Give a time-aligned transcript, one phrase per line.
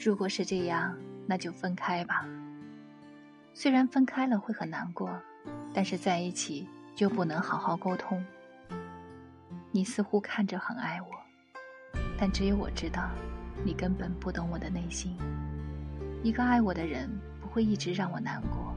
[0.00, 0.96] 如果是这样，
[1.26, 2.24] 那就分开吧。
[3.52, 5.10] 虽然分开了会很难过，
[5.74, 8.24] 但是在一起就不能好好沟通。
[9.72, 11.08] 你似乎看着很爱我，
[12.16, 13.10] 但只有我知道，
[13.64, 15.16] 你根本不懂我的内心。
[16.22, 17.10] 一个爱我的人
[17.40, 18.72] 不会一直让我难过。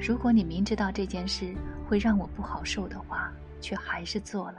[0.00, 1.54] 如果你明知道这件事
[1.88, 4.58] 会让我不好受的话，却还是做了，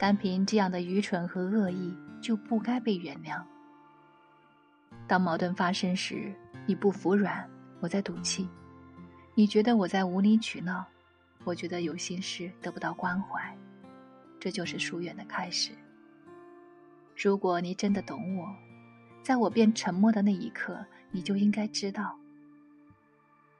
[0.00, 3.38] 单凭这样的愚蠢和恶意就不该被原谅。
[5.06, 7.46] 当矛盾发生时，你不服软，
[7.80, 8.48] 我在赌气；
[9.34, 10.86] 你觉得我在无理取闹，
[11.44, 13.54] 我觉得有心事得不到关怀，
[14.40, 15.70] 这就是疏远的开始。
[17.14, 18.48] 如果你真的懂我，
[19.22, 22.16] 在我变沉默的那一刻，你就应该知道。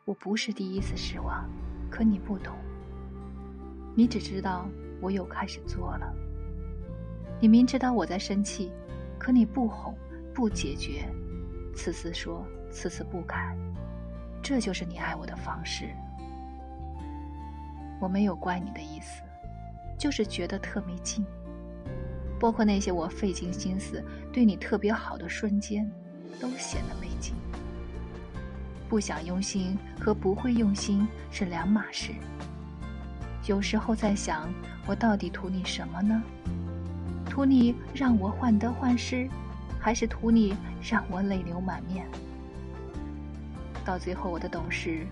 [0.07, 1.47] 我不是第一次失望，
[1.91, 2.57] 可你不懂。
[3.95, 4.67] 你只知道
[5.03, 6.11] 我又开始做了。
[7.41, 8.71] 你明知道我在生气，
[9.19, 9.97] 可你不哄，
[10.35, 11.09] 不解决，
[11.75, 13.56] 次次说，次次不改，
[14.42, 15.89] 这就是你爱我的方式。
[17.98, 19.23] 我没有怪你的意思，
[19.98, 21.25] 就是觉得特没劲。
[22.39, 25.91] 包括那些我费尽心思对你特别好的瞬间，
[26.39, 27.34] 都显得没劲。
[28.86, 32.12] 不想用心和不会用心是两码事。
[33.47, 34.53] 有时候在想，
[34.86, 36.23] 我到底图你什么呢？
[37.31, 39.31] 图你让我患得患失，
[39.78, 42.05] 还是图你让我泪流满面？
[43.84, 45.06] 到最后，我的懂事，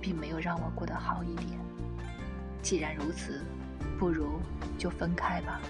[0.00, 1.58] 并没有让我过得好一点。
[2.62, 3.42] 既然如此，
[3.98, 4.40] 不如
[4.78, 5.60] 就分开吧。